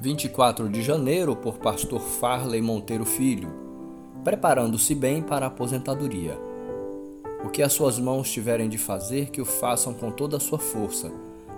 [0.00, 3.52] 24 de janeiro, por Pastor Farley Monteiro Filho,
[4.24, 6.38] preparando-se bem para a aposentadoria.
[7.44, 10.58] O que as suas mãos tiverem de fazer, que o façam com toda a sua
[10.58, 11.12] força,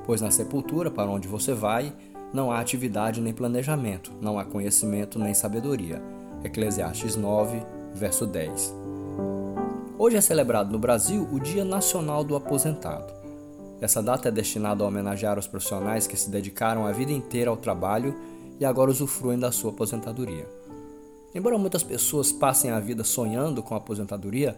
[0.05, 1.95] pois na sepultura para onde você vai,
[2.33, 6.03] não há atividade nem planejamento, não há conhecimento nem sabedoria.
[6.43, 7.63] Eclesiastes 9,
[7.95, 8.75] verso 10.
[9.97, 13.22] Hoje é celebrado no Brasil o Dia Nacional do Aposentado.
[13.83, 17.57] Essa data é destinada a homenagear os profissionais que se dedicaram a vida inteira ao
[17.57, 18.15] trabalho
[18.61, 20.49] e agora usufruem da sua aposentadoria.
[21.35, 24.57] Embora muitas pessoas passem a vida sonhando com a aposentadoria,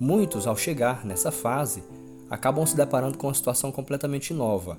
[0.00, 1.84] muitos, ao chegar nessa fase,
[2.28, 4.76] acabam se deparando com uma situação completamente nova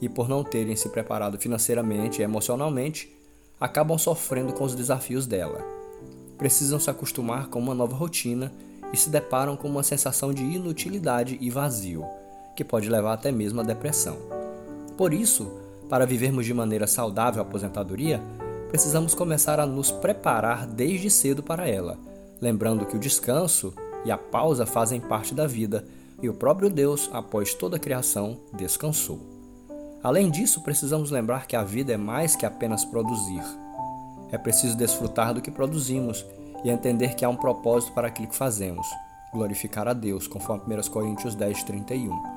[0.00, 3.12] e, por não terem se preparado financeiramente e emocionalmente,
[3.60, 5.60] acabam sofrendo com os desafios dela.
[6.38, 8.52] Precisam se acostumar com uma nova rotina
[8.92, 12.06] e se deparam com uma sensação de inutilidade e vazio
[12.54, 14.16] que pode levar até mesmo à depressão.
[14.96, 15.50] Por isso,
[15.88, 18.22] para vivermos de maneira saudável a aposentadoria,
[18.68, 21.98] precisamos começar a nos preparar desde cedo para ela,
[22.40, 25.84] lembrando que o descanso e a pausa fazem parte da vida
[26.22, 29.20] e o próprio Deus, após toda a criação, descansou.
[30.02, 33.42] Além disso, precisamos lembrar que a vida é mais que apenas produzir.
[34.30, 36.24] É preciso desfrutar do que produzimos
[36.64, 38.86] e entender que há um propósito para aquilo que fazemos,
[39.32, 42.33] glorificar a Deus, conforme 1 Coríntios 10, 31.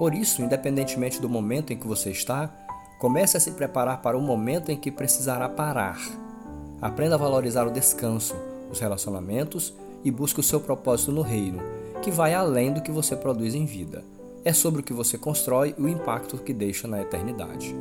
[0.00, 2.50] Por isso, independentemente do momento em que você está,
[2.98, 6.00] comece a se preparar para o momento em que precisará parar.
[6.80, 8.34] Aprenda a valorizar o descanso,
[8.72, 11.60] os relacionamentos e busque o seu propósito no reino,
[12.00, 14.02] que vai além do que você produz em vida.
[14.42, 17.76] É sobre o que você constrói e o impacto que deixa na eternidade.